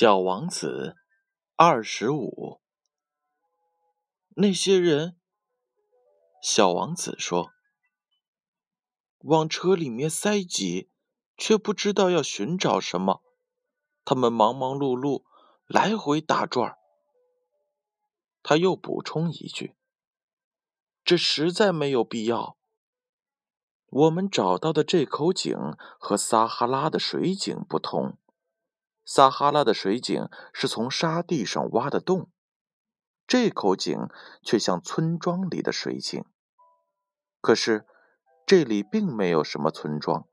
[0.00, 0.96] 小王子，
[1.56, 2.60] 二十五。
[4.36, 5.18] 那些人，
[6.40, 7.50] 小王子说
[9.26, 10.88] ：“往车里面塞挤，
[11.36, 13.24] 却不知道要寻找什么。
[14.04, 15.24] 他们忙忙碌碌，
[15.66, 16.78] 来回打转。”
[18.44, 19.74] 他又补充一句
[21.04, 22.56] ：“这实在没有必要。
[23.88, 25.58] 我们找到的这口井
[25.98, 28.16] 和撒哈拉的水井不同。”
[29.10, 32.28] 撒哈拉的水井是从沙地上挖的洞，
[33.26, 34.06] 这口井
[34.42, 36.26] 却像村庄里的水井。
[37.40, 37.86] 可是
[38.44, 40.28] 这里并没有什么村庄，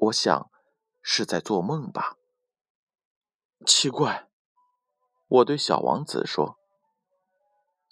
[0.00, 0.50] 我想
[1.02, 2.16] 是在做梦吧。
[3.66, 4.30] 奇怪，
[5.28, 6.58] 我对小王子说：“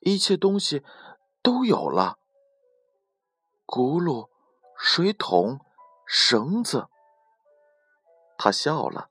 [0.00, 0.82] 一切东西
[1.42, 2.18] 都有了，
[3.66, 4.30] 轱辘、
[4.78, 5.60] 水桶、
[6.06, 6.88] 绳子。”
[8.38, 9.10] 他笑了。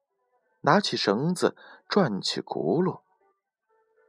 [0.61, 1.55] 拿起绳子，
[1.87, 3.01] 转起轱辘，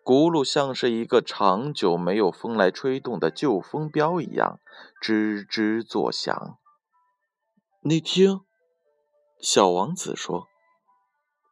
[0.04, 4.60] 轱辘像是一个长久没有风来吹动的旧风标一样，
[5.00, 6.58] 吱吱作响。
[7.80, 8.44] 你听，
[9.40, 10.46] 小王子说：“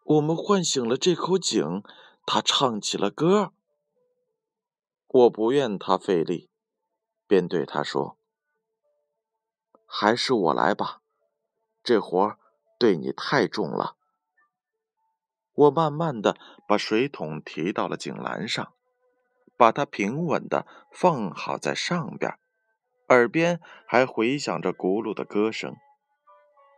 [0.04, 1.82] 我们唤醒了这口井，
[2.26, 3.52] 它唱起了歌。”
[5.08, 6.50] 我不愿他费力，
[7.26, 8.18] 便对他说
[9.86, 11.00] ：“还是我来吧，
[11.82, 12.36] 这活
[12.78, 13.96] 对你太重了。”
[15.60, 18.72] 我慢慢的把水桶提到了井栏上，
[19.58, 22.38] 把它平稳的放好在上边，
[23.08, 25.76] 耳边还回响着轱辘的歌声。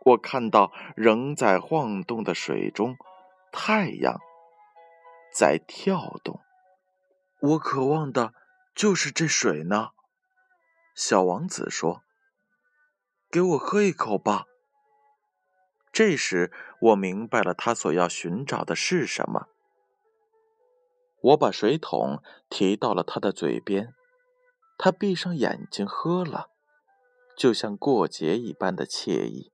[0.05, 2.97] 我看到仍在晃动的水中，
[3.53, 4.19] 太阳
[5.33, 6.41] 在跳动。
[7.39, 8.33] 我渴望的
[8.75, 9.91] 就是这水呢。
[10.93, 12.01] 小王子说
[13.31, 14.47] ：“给我喝一口吧。”
[15.93, 19.47] 这时，我明白了他所要寻找的是什么。
[21.21, 23.93] 我把水桶提到了他的嘴边，
[24.75, 26.47] 他闭上眼睛喝了，
[27.37, 29.53] 就像过节一般的惬意。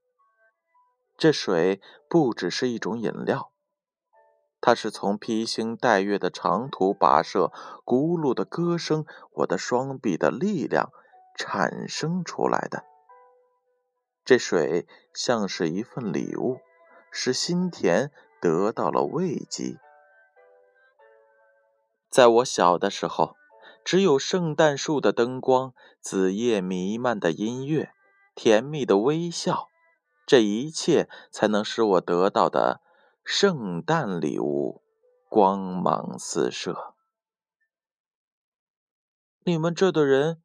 [1.18, 3.52] 这水不只是一种饮料，
[4.62, 7.52] 它是从披星戴月的长途跋涉、
[7.86, 10.90] 轱辘的歌声、我的双臂的力量
[11.38, 12.86] 产生出来的。
[14.30, 16.62] 这水像是一份礼物，
[17.10, 19.80] 使心田得到了慰藉。
[22.12, 23.36] 在我小的时候，
[23.84, 27.92] 只有圣诞树的灯光、紫叶弥漫的音乐、
[28.36, 29.68] 甜蜜的微笑，
[30.28, 32.84] 这一切才能使我得到的
[33.24, 34.84] 圣诞礼物
[35.28, 36.94] 光芒四射。
[39.44, 40.44] 你们这的人，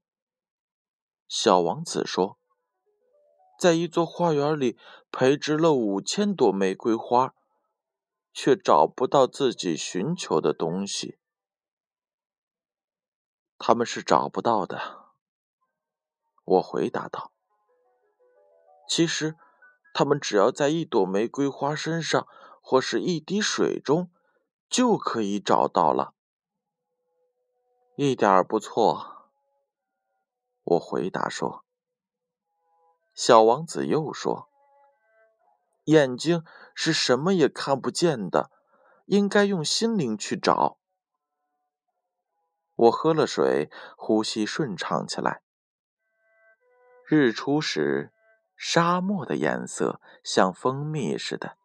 [1.28, 2.38] 小王子说。
[3.64, 4.78] 在一座花园里
[5.10, 7.34] 培植了五千朵玫瑰花，
[8.30, 11.18] 却找不到自己寻求的东西。
[13.56, 15.06] 他们是找不到的，
[16.44, 17.32] 我回答道。
[18.86, 19.34] 其实，
[19.94, 22.28] 他们只要在一朵玫瑰花身上，
[22.60, 24.10] 或是一滴水中，
[24.68, 26.12] 就可以找到了。
[27.96, 29.30] 一点不错，
[30.64, 31.63] 我回答说。
[33.14, 34.48] 小王子又说
[35.84, 36.44] ：“眼睛
[36.74, 38.50] 是什么也看不见的，
[39.06, 40.78] 应该用心灵去找。”
[42.74, 45.42] 我喝了水，呼吸顺畅起来。
[47.06, 48.12] 日出时，
[48.56, 51.56] 沙漠的颜色像蜂蜜似的，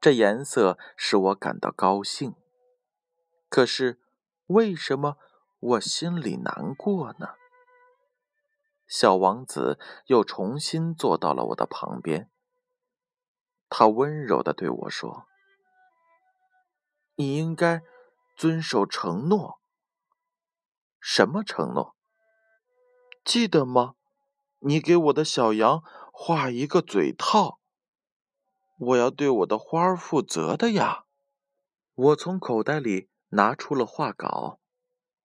[0.00, 2.34] 这颜色使我感到高兴。
[3.48, 4.00] 可是，
[4.46, 5.16] 为什么
[5.60, 7.34] 我心里难过呢？
[8.86, 12.30] 小王子又重新坐到了我的旁边。
[13.68, 15.26] 他温柔的对我说
[17.16, 17.82] ：“你应该
[18.36, 19.60] 遵守承诺。
[21.00, 21.96] 什么承诺？
[23.24, 23.94] 记得吗？
[24.60, 27.60] 你给我的小羊画一个嘴套。
[28.78, 31.04] 我要对我的花儿负责的呀。”
[31.96, 34.60] 我从口袋里拿出了画稿。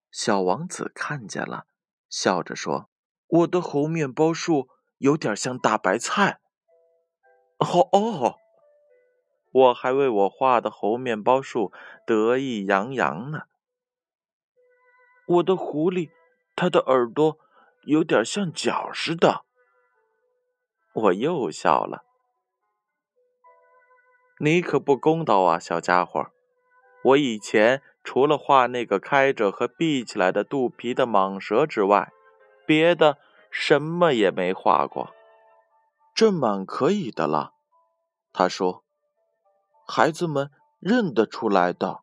[0.09, 1.67] 小王子看见了，
[2.09, 2.90] 笑着说。
[3.31, 4.67] 我的猴面包树
[4.97, 6.41] 有点像大白菜。
[7.59, 8.35] 哦哦，
[9.51, 11.71] 我还为我画的猴面包树
[12.05, 13.43] 得意洋洋呢。
[15.27, 16.09] 我的狐狸，
[16.55, 17.37] 它的耳朵
[17.83, 19.45] 有点像脚似的。
[20.93, 22.03] 我又笑了。
[24.39, 26.31] 你可不公道啊，小家伙！
[27.03, 32.11] 我以前除了画那个开着和闭起来的肚皮的蟒蛇之外，
[32.71, 33.17] 别的
[33.51, 35.13] 什么也没画过，
[36.15, 37.53] 这蛮可以的了。
[38.31, 38.85] 他说
[39.85, 42.01] ：“孩子们认得出来的。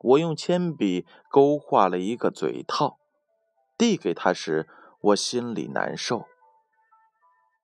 [0.00, 2.98] 我用铅笔勾画了一个嘴套，
[3.78, 4.68] 递给他时，
[5.00, 6.26] 我心里难受。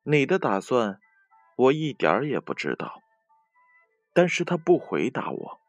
[0.04, 1.00] 你的打算，
[1.56, 3.02] 我一点儿也不知道。
[4.12, 5.60] 但是他不回答我，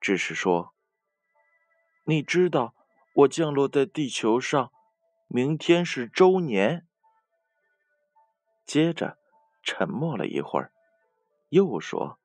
[0.00, 0.74] 只是说
[2.06, 2.74] ：“你知道，
[3.16, 4.70] 我降落在地球上，
[5.26, 6.86] 明天是周年。”
[8.66, 9.18] 接着
[9.62, 10.72] 沉默了一会儿，
[11.48, 12.18] 又说：“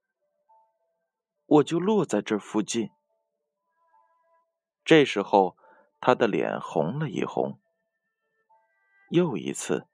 [1.45, 2.89] 我就落在这附近。”
[4.83, 5.55] 这时候，
[6.01, 7.59] 他的脸红了一红。
[9.09, 9.87] 又一次，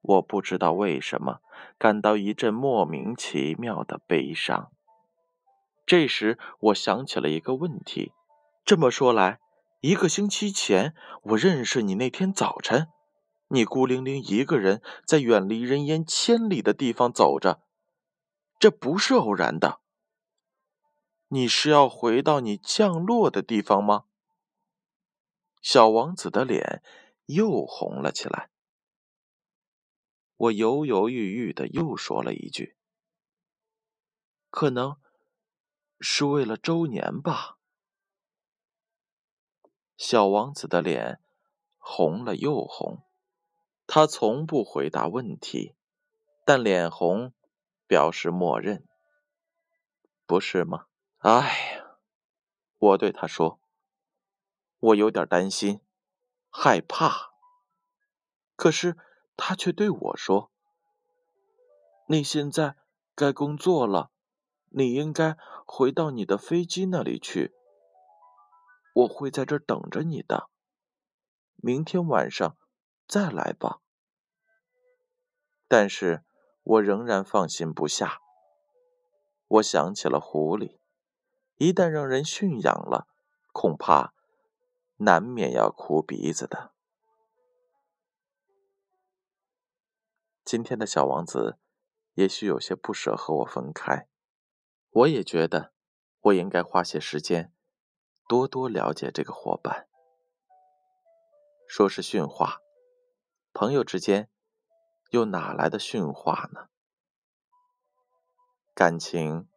[0.00, 1.40] 我不知道为什么
[1.78, 4.72] 感到一阵莫名其妙的悲伤。
[5.86, 8.12] 这时，我想起了一个问题：
[8.64, 9.38] 这么说来，
[9.86, 12.88] 一个星期前我认识你那天早晨，
[13.48, 17.62] 你孤零零一个人在远离人烟千里的地方走着，
[18.58, 19.82] 这不是偶然的。
[21.28, 24.04] 你是要回到你降落的地方吗？
[25.60, 26.82] 小王子的脸
[27.26, 28.48] 又红了起来。
[30.34, 32.74] 我犹犹豫豫的又说了一句
[34.48, 34.96] ：“可能
[36.00, 37.58] 是为了周年吧。”
[40.06, 41.18] 小王子的脸
[41.78, 43.02] 红了又红。
[43.86, 45.74] 他从不回答问题，
[46.44, 47.32] 但脸红
[47.86, 48.86] 表示默认，
[50.26, 50.84] 不是吗？
[51.20, 51.96] 哎呀，
[52.76, 53.58] 我对他说。
[54.78, 55.80] 我有点担心，
[56.50, 57.32] 害怕。
[58.56, 58.98] 可是
[59.38, 60.50] 他却对我说
[62.08, 62.76] ：“你现在
[63.14, 64.10] 该工作了，
[64.68, 67.54] 你应该回到你的飞机那里去。
[68.94, 70.48] 我会在这等着你的。
[71.56, 72.56] 明天晚上
[73.06, 73.80] 再来吧。”
[75.68, 76.24] 但是
[76.62, 78.18] 我仍然放心不下。
[79.46, 80.78] 我想起了狐狸，
[81.56, 83.06] 一旦让人驯养了，
[83.52, 84.14] 恐怕……
[84.98, 86.72] 难免要哭鼻子的。
[90.44, 91.58] 今天的小王子
[92.14, 94.06] 也许有些不舍和我分开，
[94.90, 95.72] 我也觉得
[96.20, 97.52] 我应该花些时间
[98.28, 99.88] 多多了解这个伙伴。
[101.66, 102.58] 说是训话，
[103.52, 104.28] 朋友之间
[105.10, 106.68] 又哪来的训话呢？
[108.74, 109.48] 感情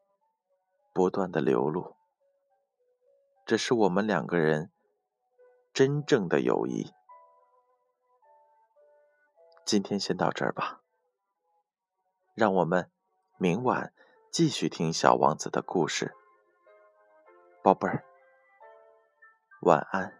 [0.94, 1.96] 不断的流露，
[3.46, 4.72] 这是我们两个人。
[5.74, 6.92] 真正的友谊，
[9.64, 10.82] 今天先到这儿吧。
[12.34, 12.90] 让我们
[13.38, 13.94] 明晚
[14.32, 16.16] 继续听小王子的故事，
[17.62, 18.04] 宝贝儿，
[19.62, 20.17] 晚安。